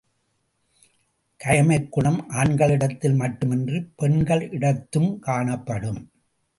[1.39, 6.01] கயமைக்குணம் ஆண்களிடத்தில் மட்டுமின்றி பெண்களிடத்துங் காணப்படும்.